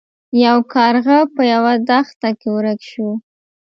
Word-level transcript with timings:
یو 0.45 0.57
کارغه 0.73 1.17
په 1.35 1.41
یوه 1.53 1.73
دښته 1.89 2.29
کې 2.39 2.47
ورک 2.55 2.79
شو. 2.89 3.09